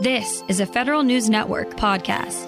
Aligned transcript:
This 0.00 0.44
is 0.46 0.60
a 0.60 0.66
Federal 0.66 1.02
News 1.02 1.28
Network 1.28 1.70
podcast. 1.70 2.46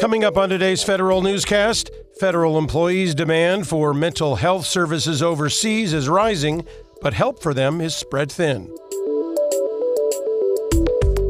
Coming 0.00 0.24
up 0.24 0.36
on 0.36 0.48
today's 0.48 0.82
Federal 0.82 1.22
Newscast, 1.22 1.92
federal 2.18 2.58
employees' 2.58 3.14
demand 3.14 3.68
for 3.68 3.94
mental 3.94 4.34
health 4.34 4.66
services 4.66 5.22
overseas 5.22 5.92
is 5.92 6.08
rising, 6.08 6.66
but 7.00 7.14
help 7.14 7.40
for 7.40 7.54
them 7.54 7.80
is 7.80 7.94
spread 7.94 8.32
thin. 8.32 8.66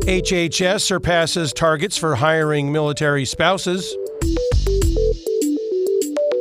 HHS 0.07 0.80
surpasses 0.80 1.52
targets 1.52 1.98
for 1.98 2.14
hiring 2.14 2.73
military 2.73 3.27
spouses. 3.27 3.95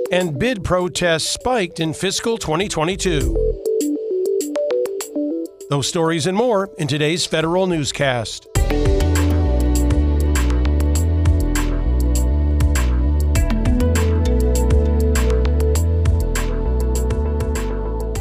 And 0.09 0.39
bid 0.39 0.63
protests 0.63 1.27
spiked 1.27 1.81
in 1.81 1.91
fiscal 1.91 2.37
2022. 2.37 3.67
Those 5.69 5.87
stories 5.87 6.25
and 6.25 6.35
more 6.35 6.71
in 6.79 6.87
today's 6.87 7.27
Federal 7.27 7.67
Newscast. 7.67 8.47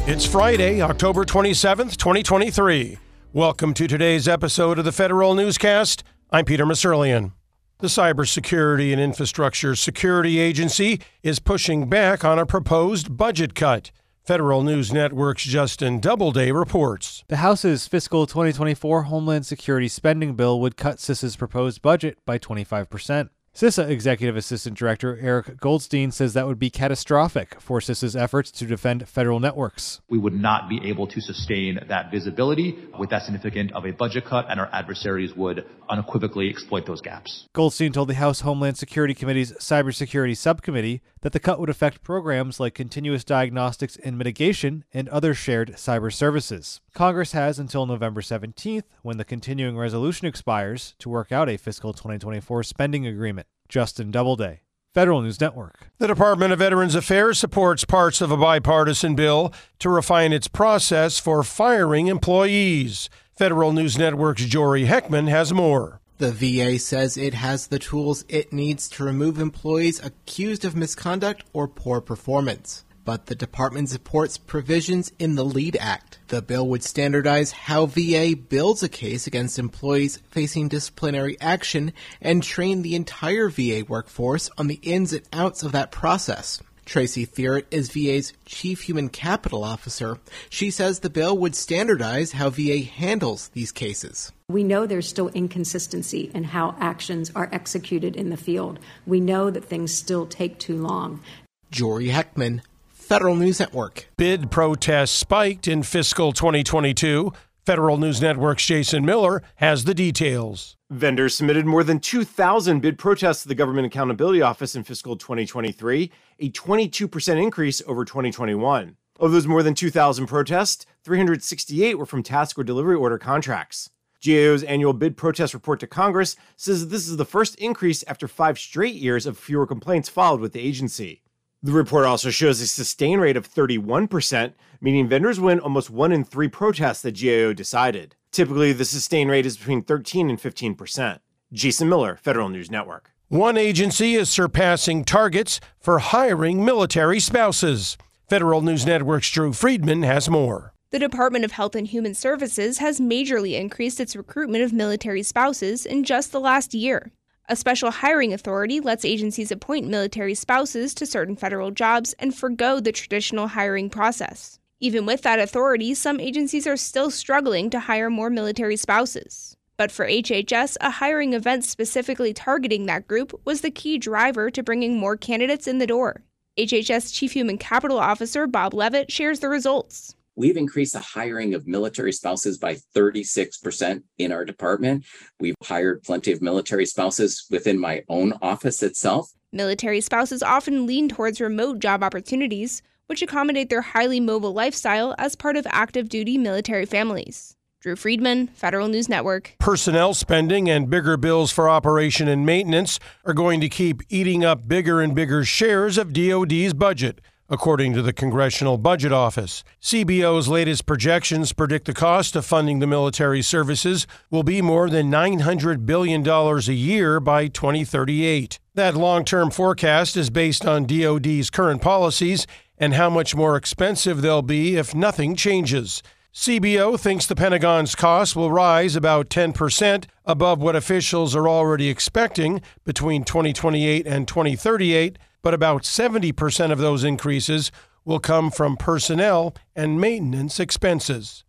It's 0.07 0.27
Friday, 0.27 0.83
October 0.83 1.25
27th, 1.25 1.97
2023. 1.97 2.99
Welcome 3.33 3.73
to 3.73 3.89
today's 3.89 4.29
episode 4.29 4.79
of 4.79 4.85
the 4.85 4.93
Federal 4.93 5.35
Newscast. 5.35 6.05
I'm 6.31 6.45
Peter 6.45 6.67
Musurlian. 6.67 7.33
The 7.79 7.87
Cybersecurity 7.89 8.93
and 8.93 9.01
Infrastructure 9.01 9.75
Security 9.75 10.39
Agency 10.39 11.01
is 11.23 11.39
pushing 11.39 11.89
back 11.89 12.27
on 12.27 12.39
a 12.39 12.45
proposed 12.45 13.17
budget 13.17 13.55
cut. 13.55 13.91
Federal 14.29 14.63
News 14.63 14.93
Network's 14.93 15.43
Justin 15.43 16.01
Doubleday 16.01 16.53
reports. 16.53 17.25
The 17.29 17.39
House's 17.39 17.89
fiscal 17.89 18.27
2024 18.27 19.05
Homeland 19.05 19.47
Security 19.47 19.89
spending 19.89 20.35
bill 20.35 20.61
would 20.61 20.77
cut 20.77 20.99
CISA's 20.99 21.35
proposed 21.35 21.81
budget 21.81 22.19
by 22.27 22.39
25%. 22.39 23.31
CISA 23.59 23.89
Executive 23.89 24.37
Assistant 24.37 24.79
Director 24.79 25.19
Eric 25.21 25.59
Goldstein 25.59 26.13
says 26.13 26.33
that 26.35 26.47
would 26.47 26.61
be 26.61 26.71
catastrophic 26.71 27.61
for 27.61 27.81
CISA's 27.81 28.15
efforts 28.15 28.53
to 28.53 28.67
defend 28.67 29.09
federal 29.09 29.41
networks. 29.41 30.01
We 30.09 30.17
would 30.17 30.41
not 30.41 30.69
be 30.69 30.81
able 30.89 31.09
to 31.09 31.21
sustain 31.21 31.81
that 31.89 32.13
visibility 32.13 32.79
with 32.97 33.11
that 33.11 33.23
significant 33.23 33.73
of 33.73 33.85
a 33.85 33.91
budget 33.91 34.27
cut, 34.27 34.47
and 34.49 34.61
our 34.61 34.69
adversaries 34.73 35.35
would 35.35 35.67
unequivocally 35.91 36.49
exploit 36.49 36.87
those 36.87 37.01
gaps. 37.01 37.49
Goldstein 37.53 37.93
told 37.93 38.11
the 38.11 38.15
House 38.15 38.43
Homeland 38.43 38.79
Security 38.79 39.13
Committee's 39.13 39.51
Cybersecurity 39.55 40.37
Subcommittee 40.37 41.01
that 41.23 41.33
the 41.33 41.41
cut 41.41 41.59
would 41.59 41.69
affect 41.69 42.05
programs 42.05 42.61
like 42.61 42.75
continuous 42.75 43.25
diagnostics 43.25 43.97
and 43.97 44.17
mitigation 44.17 44.85
and 44.95 45.09
other 45.09 45.35
shared 45.35 45.73
cyber 45.73 46.13
services. 46.13 46.81
Congress 46.95 47.33
has 47.33 47.59
until 47.59 47.87
November 47.87 48.21
17th, 48.21 48.85
when 49.03 49.17
the 49.17 49.25
continuing 49.25 49.77
resolution 49.77 50.29
expires, 50.29 50.95
to 51.01 51.09
work 51.09 51.33
out 51.33 51.49
a 51.49 51.57
fiscal 51.57 51.93
2024 51.93 52.63
spending 52.63 53.05
agreement. 53.05 53.48
Justin 53.69 54.11
Doubleday. 54.11 54.63
Federal 54.95 55.23
News 55.23 55.41
Network. 55.41 55.91
The 55.99 56.07
Department 56.07 56.53
of 56.53 56.59
Veterans 56.59 56.95
Affairs 56.95 57.39
supports 57.39 57.85
parts 57.85 58.21
of 58.21 58.31
a 58.31 58.37
bipartisan 58.37 59.15
bill 59.15 59.53
to 59.79 59.91
refine 59.91 60.33
its 60.33 60.49
process 60.49 61.19
for 61.19 61.43
firing 61.43 62.09
employees. 62.09 63.09
Federal 63.37 63.73
News 63.73 63.99
Network's 63.99 64.45
Jory 64.45 64.87
Heckman 64.87 65.29
has 65.29 65.53
more. 65.53 66.01
The 66.17 66.33
VA 66.33 66.79
says 66.81 67.17
it 67.17 67.35
has 67.35 67.69
the 67.69 67.79
tools 67.79 68.25
it 68.29 68.53
needs 68.53 68.89
to 68.91 69.05
remove 69.05 69.39
employees 69.39 70.05
accused 70.05 70.65
of 70.65 70.75
misconduct 70.75 71.45
or 71.53 71.69
poor 71.69 72.01
performance 72.01 72.85
but 73.09 73.25
the 73.25 73.35
department 73.35 73.89
supports 73.89 74.37
provisions 74.37 75.11
in 75.19 75.35
the 75.35 75.43
LEAD 75.43 75.79
Act. 75.81 76.19
The 76.29 76.43
bill 76.43 76.69
would 76.69 76.83
standardize 76.85 77.53
how 77.53 77.87
VA 77.87 78.35
builds 78.37 78.83
a 78.83 78.89
case 78.91 79.27
against 79.27 79.59
employees 79.59 80.19
facing 80.29 80.69
disciplinary 80.69 81.41
action 81.41 81.95
and 82.21 82.43
train 82.43 82.83
the 82.83 82.95
entire 82.95 83.49
VA 83.49 83.83
workforce 83.89 84.51
on 84.59 84.67
the 84.67 84.79
ins 84.83 85.15
and 85.15 85.27
outs 85.33 85.63
of 85.63 85.73
that 85.73 85.91
process. 85.91 86.63
Tracey 86.85 87.25
Therit 87.25 87.65
is 87.71 87.91
VA's 87.91 88.35
Chief 88.45 88.83
Human 88.83 89.09
Capital 89.09 89.65
Officer. 89.65 90.19
She 90.51 90.71
says 90.71 91.01
the 91.01 91.09
bill 91.09 91.39
would 91.39 91.57
standardize 91.57 92.33
how 92.33 92.51
VA 92.51 92.81
handles 92.81 93.49
these 93.55 93.73
cases. 93.73 94.33
We 94.51 94.65
know 94.65 94.85
there's 94.85 95.09
still 95.09 95.29
inconsistency 95.29 96.31
in 96.35 96.45
how 96.45 96.77
actions 96.79 97.33
are 97.35 97.49
executed 97.53 98.17
in 98.17 98.29
the 98.29 98.37
field. 98.37 98.79
We 99.07 99.21
know 99.21 99.49
that 99.49 99.65
things 99.65 99.95
still 99.95 100.27
take 100.27 100.59
too 100.59 100.77
long. 100.77 101.23
Jory 101.71 102.09
Heckman, 102.09 102.61
Federal 103.09 103.37
News 103.37 103.59
Network. 103.59 104.07
Bid 104.19 104.51
protests 104.51 105.13
spiked 105.13 105.67
in 105.67 105.83
fiscal 105.83 106.31
2022. 106.31 107.33
Federal 107.65 107.97
News 107.97 108.21
Network's 108.21 108.67
Jason 108.67 109.03
Miller 109.03 109.43
has 109.55 109.85
the 109.85 109.95
details. 109.95 110.77
Vendors 110.91 111.35
submitted 111.35 111.65
more 111.65 111.83
than 111.83 112.01
2,000 112.01 112.81
bid 112.81 112.99
protests 112.99 113.41
to 113.41 113.49
the 113.49 113.55
Government 113.55 113.87
Accountability 113.87 114.43
Office 114.43 114.77
in 114.77 114.85
fiscal 114.85 115.17
2023, 115.17 116.13
a 116.39 116.51
22% 116.51 117.43
increase 117.43 117.81
over 117.87 118.05
2021. 118.05 118.97
Of 119.19 119.33
those 119.33 119.47
more 119.47 119.63
than 119.63 119.73
2,000 119.73 120.27
protests, 120.27 120.85
368 121.03 121.95
were 121.97 122.05
from 122.05 122.23
task 122.23 122.59
or 122.59 122.63
delivery 122.63 122.97
order 122.97 123.17
contracts. 123.17 123.89
GAO's 124.23 124.63
annual 124.65 124.93
bid 124.93 125.17
protest 125.17 125.55
report 125.55 125.81
to 125.81 125.87
Congress 125.87 126.37
says 126.59 126.89
this 126.89 127.09
is 127.09 127.17
the 127.17 127.25
first 127.25 127.55
increase 127.55 128.05
after 128.07 128.29
five 128.29 128.59
straight 128.59 128.97
years 128.97 129.25
of 129.25 129.39
fewer 129.39 129.67
complaints 129.67 130.11
filed 130.11 130.43
with 130.43 130.53
the 130.53 130.61
agency. 130.61 131.23
The 131.61 131.73
report 131.73 132.07
also 132.07 132.31
shows 132.31 132.61
a 132.61 132.69
sustain 132.69 133.19
rate 133.19 133.37
of 133.37 133.53
31%, 133.53 134.53
meaning 134.81 135.09
vendors 135.09 135.41
win 135.41 135.59
almost 135.59 135.91
one 135.91 136.13
in 136.13 136.23
three 136.23 136.47
protests 136.47 137.03
that 137.03 137.21
GAO 137.21 137.53
decided. 137.53 138.15
Typically, 138.31 138.73
the 138.73 138.85
sustain 138.85 139.29
rate 139.29 139.45
is 139.45 139.57
between 139.57 139.83
13 139.83 140.31
and 140.31 140.39
15%. 140.39 141.19
Jason 141.53 141.89
Miller, 141.89 142.17
Federal 142.23 142.49
News 142.49 142.71
Network. 142.71 143.11
One 143.27 143.57
agency 143.57 144.15
is 144.15 144.31
surpassing 144.31 145.05
targets 145.05 145.59
for 145.81 145.99
hiring 145.99 146.65
military 146.65 147.19
spouses. 147.19 147.99
Federal 148.29 148.63
News 148.63 148.87
Network's 148.87 149.31
Drew 149.31 149.53
Friedman 149.53 150.05
has 150.05 150.31
more. 150.31 150.75
The 150.91 150.99
Department 151.01 151.45
of 151.45 151.53
Health 151.53 151.75
and 151.75 151.87
Human 151.87 152.15
Services 152.15 152.79
has 152.79 153.01
majorly 153.01 153.59
increased 153.61 153.99
its 153.99 154.15
recruitment 154.15 154.63
of 154.63 154.73
military 154.73 155.23
spouses 155.25 155.85
in 155.85 156.05
just 156.05 156.31
the 156.31 156.41
last 156.41 156.73
year. 156.73 157.11
A 157.51 157.57
special 157.57 157.91
hiring 157.91 158.35
authority 158.35 158.79
lets 158.79 159.07
agencies 159.07 159.51
appoint 159.51 159.89
military 159.89 160.35
spouses 160.35 160.93
to 160.93 161.07
certain 161.07 161.35
federal 161.35 161.71
jobs 161.71 162.15
and 162.19 162.35
forego 162.35 162.79
the 162.79 162.93
traditional 162.93 163.47
hiring 163.47 163.89
process. 163.89 164.59
Even 164.81 165.07
with 165.07 165.23
that 165.23 165.39
authority, 165.39 165.95
some 165.95 166.21
agencies 166.21 166.67
are 166.67 166.77
still 166.77 167.11
struggling 167.11 167.71
to 167.71 167.81
hire 167.81 168.11
more 168.11 168.29
military 168.29 168.77
spouses. 168.77 169.57
But 169.79 169.91
for 169.91 170.07
HHS, 170.07 170.77
a 170.83 170.91
hiring 170.91 171.33
event 171.33 171.65
specifically 171.65 172.35
targeting 172.35 172.85
that 172.85 173.09
group 173.09 173.33
was 173.47 173.63
the 173.63 173.71
key 173.71 173.97
driver 173.97 174.51
to 174.51 174.63
bringing 174.63 174.99
more 174.99 175.17
candidates 175.17 175.67
in 175.67 175.79
the 175.79 175.87
door. 175.87 176.25
HHS 176.59 177.15
Chief 177.15 177.33
Human 177.33 177.57
Capital 177.57 177.99
Officer 177.99 178.47
Bob 178.47 178.75
Leavitt 178.75 179.11
shares 179.11 179.41
the 179.41 179.49
results. 179.49 180.15
We've 180.39 180.57
increased 180.57 180.93
the 180.93 181.01
hiring 181.01 181.55
of 181.55 181.67
military 181.67 182.13
spouses 182.13 182.59
by 182.59 182.77
36% 182.95 184.05
in 184.19 184.31
our 184.31 184.45
department. 184.45 185.05
We've 185.41 185.57
hired 185.65 186.05
plenty 186.05 186.31
of 186.31 186.41
military 186.41 186.87
spouses 186.87 187.45
within 187.51 187.77
my 187.77 188.05
own 188.09 188.35
office 188.41 188.85
itself. 188.85 189.33
Military 189.53 190.01
spouses 190.01 190.41
often 190.41 190.87
lean 190.87 191.09
towards 191.09 191.41
remote 191.41 191.81
job 191.81 192.05
opportunities, 192.05 192.83
which 193.07 193.21
accommodate 193.21 193.69
their 193.69 193.83
highly 193.83 194.21
mobile 194.21 194.53
lifestyle 194.53 195.13
as 195.19 195.35
part 195.35 195.57
of 195.57 195.67
active 195.71 196.09
duty 196.09 196.39
military 196.39 196.87
families. 196.87 197.57
Drew 197.81 197.97
Friedman, 197.97 198.47
Federal 198.47 198.87
News 198.87 199.09
Network. 199.09 199.57
Personnel 199.59 200.15
spending 200.15 200.71
and 200.71 200.89
bigger 200.89 201.17
bills 201.17 201.51
for 201.51 201.69
operation 201.69 202.29
and 202.29 202.47
maintenance 202.47 203.01
are 203.25 203.35
going 203.35 203.61
to 203.61 203.69
keep 203.69 204.03
eating 204.09 204.45
up 204.45 204.69
bigger 204.69 205.01
and 205.01 205.17
bigger 205.17 205.45
shares 205.45 205.99
of 205.99 206.13
DoD's 206.13 206.75
budget 206.75 207.21
according 207.49 207.95
to 207.95 208.03
the 208.03 208.13
Congressional 208.13 208.77
Budget 208.77 209.13
Office. 209.13 209.65
CBO's 209.81 210.49
latest 210.49 210.87
projections 210.87 211.53
predict 211.53 211.87
the 211.87 211.95
cost 211.95 212.37
of 212.37 212.45
funding 212.45 212.79
the 212.79 212.87
military 212.87 213.43
services 213.43 214.07
will 214.31 214.43
be 214.43 214.61
more 214.61 214.91
than 214.91 215.11
$900 215.11 215.87
billion 215.87 216.27
a 216.29 216.59
year 216.73 217.21
by 217.21 217.49
2038. 217.49 218.59
That 218.75 218.95
long 218.95 219.25
term 219.25 219.51
forecast 219.51 220.17
is 220.17 220.31
based 220.31 220.67
on 220.67 220.87
DoD's 220.87 221.51
current 221.51 221.81
policies 221.81 222.47
and 222.77 222.95
how 222.95 223.11
much 223.11 223.35
more 223.35 223.57
expensive 223.57 224.21
they'll 224.21 224.43
be 224.43 224.77
if 224.77 224.95
nothing 224.95 225.35
changes. 225.35 226.03
CBO 226.35 227.01
thinks 227.01 227.27
the 227.27 227.35
Pentagon's 227.35 227.97
costs 227.97 228.37
will 228.37 228.53
rise 228.53 228.95
about 228.95 229.29
10% 229.29 230.05
above 230.25 230.61
what 230.61 230.77
officials 230.77 231.35
are 231.35 231.49
already 231.49 231.89
expecting 231.89 232.61
between 232.85 233.25
2028 233.25 234.07
and 234.07 234.29
2038 234.29 235.19
but 235.43 235.55
about 235.55 235.83
70% 235.83 236.73
of 236.73 236.79
those 236.79 237.05
increases 237.05 237.71
will 238.05 238.21
come 238.21 238.51
from 238.51 238.77
personnel 238.77 239.55
and 239.77 240.01
maintenance 240.01 240.59
expenses. 240.59 241.45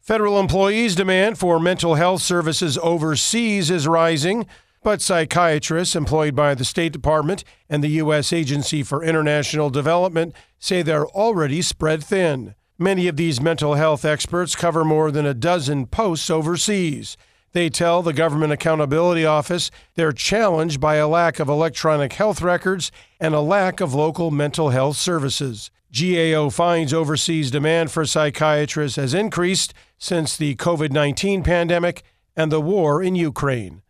Federal 0.00 0.38
employees' 0.38 0.94
demand 0.94 1.38
for 1.38 1.60
mental 1.60 1.94
health 1.94 2.22
services 2.22 2.76
overseas 2.78 3.70
is 3.70 3.86
rising, 3.86 4.46
but 4.82 5.00
psychiatrists 5.00 5.94
employed 5.94 6.34
by 6.34 6.54
the 6.54 6.64
State 6.64 6.92
Department 6.92 7.44
and 7.68 7.84
the 7.84 7.88
U.S. 8.02 8.32
Agency 8.32 8.82
for 8.82 9.04
International 9.04 9.70
Development 9.70 10.34
say 10.58 10.82
they're 10.82 11.06
already 11.06 11.62
spread 11.62 12.02
thin. 12.02 12.54
Many 12.78 13.06
of 13.06 13.16
these 13.16 13.40
mental 13.40 13.74
health 13.74 14.04
experts 14.04 14.56
cover 14.56 14.84
more 14.84 15.12
than 15.12 15.24
a 15.24 15.34
dozen 15.34 15.86
posts 15.86 16.30
overseas. 16.30 17.16
They 17.52 17.68
tell 17.68 18.02
the 18.02 18.14
Government 18.14 18.52
Accountability 18.52 19.26
Office 19.26 19.70
they're 19.94 20.12
challenged 20.12 20.80
by 20.80 20.96
a 20.96 21.06
lack 21.06 21.38
of 21.38 21.48
electronic 21.48 22.14
health 22.14 22.40
records 22.40 22.90
and 23.20 23.34
a 23.34 23.40
lack 23.40 23.80
of 23.80 23.92
local 23.94 24.30
mental 24.30 24.70
health 24.70 24.96
services. 24.96 25.70
GAO 25.92 26.48
finds 26.48 26.94
overseas 26.94 27.50
demand 27.50 27.90
for 27.90 28.06
psychiatrists 28.06 28.96
has 28.96 29.12
increased 29.12 29.74
since 29.98 30.36
the 30.36 30.56
COVID 30.56 30.90
19 30.90 31.42
pandemic 31.42 32.02
and 32.34 32.50
the 32.50 32.60
war 32.60 33.02
in 33.02 33.14
Ukraine. 33.14 33.82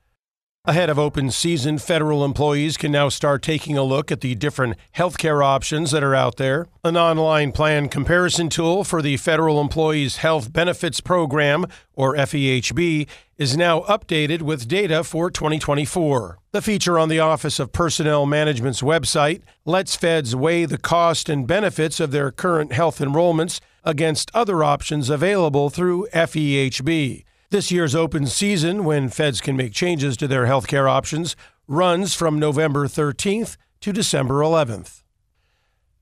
Ahead 0.65 0.91
of 0.91 0.97
open 0.97 1.33
season, 1.33 1.77
federal 1.77 2.25
employees 2.25 2.77
can 2.77 2.93
now 2.93 3.09
start 3.09 3.43
taking 3.43 3.77
a 3.77 3.83
look 3.83 4.13
at 4.13 4.21
the 4.21 4.37
different 4.37 4.77
healthcare 4.95 5.45
options 5.45 5.91
that 5.91 6.05
are 6.05 6.15
out 6.15 6.37
there. 6.37 6.69
An 6.85 6.97
online 6.97 7.51
plan 7.51 7.89
comparison 7.89 8.49
tool 8.49 8.85
for 8.85 9.03
the 9.03 9.17
Federal 9.17 9.61
Employees 9.61 10.19
Health 10.19 10.53
Benefits 10.53 11.01
Program, 11.01 11.67
or 11.95 12.15
FEHB, 12.15 13.09
is 13.39 13.57
now 13.57 13.81
updated 13.81 14.43
with 14.43 14.69
data 14.69 15.03
for 15.03 15.33
2024. 15.33 16.39
The 16.53 16.63
feature 16.63 16.97
on 16.97 17.09
the 17.09 17.19
Office 17.19 17.59
of 17.59 17.73
Personnel 17.73 18.25
Management's 18.25 18.83
website 18.83 19.43
lets 19.65 19.97
feds 19.97 20.37
weigh 20.37 20.65
the 20.65 20.79
cost 20.79 21.29
and 21.29 21.45
benefits 21.45 21.99
of 21.99 22.13
their 22.13 22.31
current 22.31 22.73
health 22.73 23.01
enrollments 23.01 23.59
against 23.83 24.31
other 24.33 24.63
options 24.63 25.11
available 25.11 25.71
through 25.71 26.07
FEHB. 26.15 27.25
This 27.53 27.71
year's 27.71 27.95
open 27.95 28.29
season, 28.29 28.83
when 28.83 29.11
feds 29.11 29.43
can 29.43 29.59
make 29.59 29.75
changes 29.75 30.17
to 30.17 30.27
their 30.27 30.47
health 30.47 30.67
care 30.67 30.89
options, 30.89 31.37
runs 31.69 32.15
from 32.15 32.39
November 32.39 32.87
13th 32.87 33.59
to 33.83 33.93
December 33.93 34.37
11th. 34.37 35.03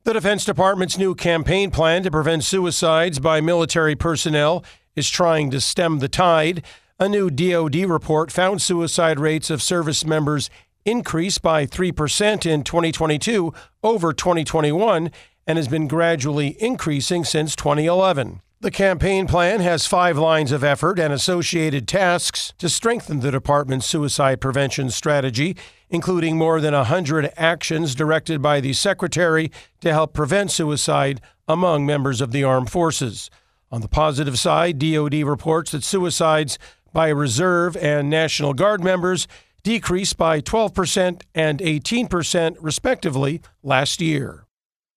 The 0.04 0.12
Defense 0.12 0.44
Department's 0.44 0.96
new 0.96 1.16
campaign 1.16 1.72
plan 1.72 2.04
to 2.04 2.10
prevent 2.12 2.44
suicides 2.44 3.18
by 3.18 3.40
military 3.40 3.96
personnel 3.96 4.64
is 4.94 5.10
trying 5.10 5.50
to 5.50 5.60
stem 5.60 5.98
the 5.98 6.08
tide. 6.08 6.64
A 7.00 7.08
new 7.08 7.28
DoD 7.28 7.78
report 7.78 8.30
found 8.30 8.62
suicide 8.62 9.18
rates 9.18 9.50
of 9.50 9.60
service 9.60 10.06
members 10.06 10.50
increased 10.84 11.42
by 11.42 11.66
3% 11.66 12.46
in 12.46 12.62
2022 12.62 13.52
over 13.82 14.12
2021 14.12 15.10
and 15.48 15.58
has 15.58 15.66
been 15.66 15.88
gradually 15.88 16.56
increasing 16.62 17.24
since 17.24 17.56
2011. 17.56 18.40
The 18.62 18.70
campaign 18.70 19.26
plan 19.26 19.60
has 19.60 19.86
five 19.86 20.18
lines 20.18 20.52
of 20.52 20.62
effort 20.62 20.98
and 20.98 21.14
associated 21.14 21.88
tasks 21.88 22.52
to 22.58 22.68
strengthen 22.68 23.20
the 23.20 23.30
department's 23.30 23.86
suicide 23.86 24.38
prevention 24.38 24.90
strategy, 24.90 25.56
including 25.88 26.36
more 26.36 26.60
than 26.60 26.74
100 26.74 27.32
actions 27.38 27.94
directed 27.94 28.42
by 28.42 28.60
the 28.60 28.74
Secretary 28.74 29.50
to 29.80 29.90
help 29.94 30.12
prevent 30.12 30.50
suicide 30.50 31.22
among 31.48 31.86
members 31.86 32.20
of 32.20 32.32
the 32.32 32.44
armed 32.44 32.70
forces. 32.70 33.30
On 33.72 33.80
the 33.80 33.88
positive 33.88 34.38
side, 34.38 34.78
DoD 34.78 35.24
reports 35.24 35.70
that 35.70 35.82
suicides 35.82 36.58
by 36.92 37.08
Reserve 37.08 37.78
and 37.78 38.10
National 38.10 38.52
Guard 38.52 38.84
members 38.84 39.26
decreased 39.62 40.18
by 40.18 40.42
12% 40.42 41.22
and 41.34 41.60
18%, 41.60 42.56
respectively, 42.60 43.40
last 43.62 44.02
year. 44.02 44.44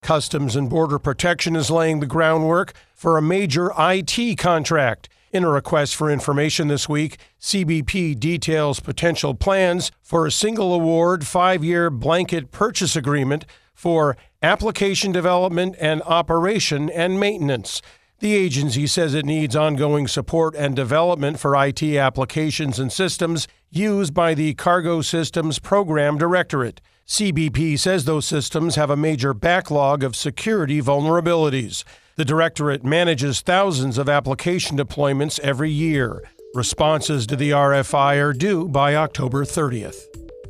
Customs 0.04 0.54
and 0.54 0.68
Border 0.68 0.98
Protection 0.98 1.56
is 1.56 1.70
laying 1.70 2.00
the 2.00 2.06
groundwork 2.06 2.74
for 2.94 3.16
a 3.16 3.22
major 3.22 3.72
IT 3.78 4.36
contract. 4.36 5.08
In 5.32 5.44
a 5.44 5.48
request 5.48 5.96
for 5.96 6.10
information 6.10 6.68
this 6.68 6.90
week, 6.90 7.16
CBP 7.40 8.20
details 8.20 8.80
potential 8.80 9.34
plans 9.34 9.90
for 10.02 10.26
a 10.26 10.30
single 10.30 10.74
award 10.74 11.26
five 11.26 11.64
year 11.64 11.88
blanket 11.88 12.52
purchase 12.52 12.94
agreement 12.94 13.46
for 13.72 14.14
application 14.42 15.10
development 15.10 15.74
and 15.80 16.02
operation 16.02 16.90
and 16.90 17.18
maintenance. 17.18 17.80
The 18.18 18.34
agency 18.34 18.86
says 18.86 19.14
it 19.14 19.24
needs 19.24 19.56
ongoing 19.56 20.06
support 20.06 20.54
and 20.54 20.76
development 20.76 21.40
for 21.40 21.56
IT 21.56 21.82
applications 21.82 22.78
and 22.78 22.92
systems 22.92 23.48
used 23.70 24.12
by 24.12 24.34
the 24.34 24.52
Cargo 24.52 25.00
Systems 25.00 25.58
Program 25.58 26.18
Directorate. 26.18 26.82
CBP 27.06 27.78
says 27.78 28.06
those 28.06 28.24
systems 28.24 28.76
have 28.76 28.88
a 28.88 28.96
major 28.96 29.34
backlog 29.34 30.02
of 30.02 30.16
security 30.16 30.80
vulnerabilities. 30.80 31.84
The 32.16 32.24
Directorate 32.24 32.82
manages 32.82 33.42
thousands 33.42 33.98
of 33.98 34.08
application 34.08 34.78
deployments 34.78 35.38
every 35.40 35.70
year. 35.70 36.22
Responses 36.54 37.26
to 37.26 37.36
the 37.36 37.50
RFI 37.50 38.22
are 38.22 38.32
due 38.32 38.68
by 38.68 38.94
October 38.94 39.44
30th. 39.44 39.96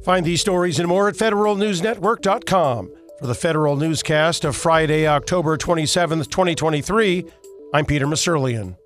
Find 0.04 0.24
these 0.24 0.42
stories 0.42 0.78
and 0.78 0.86
more 0.86 1.08
at 1.08 1.16
federalnewsnetwork.com. 1.16 2.92
For 3.18 3.26
the 3.26 3.34
Federal 3.34 3.76
Newscast 3.76 4.44
of 4.44 4.54
Friday, 4.54 5.08
October 5.08 5.56
27th, 5.56 6.30
2023, 6.30 7.24
I'm 7.72 7.86
Peter 7.86 8.06
Musurlian. 8.06 8.76